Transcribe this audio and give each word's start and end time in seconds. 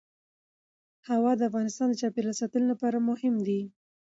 هوا 1.09 1.31
د 1.37 1.41
افغانستان 1.49 1.87
د 1.89 1.93
چاپیریال 2.01 2.35
ساتنې 2.41 2.67
لپاره 2.71 2.97
مهم 3.09 3.35
دي. 3.47 3.61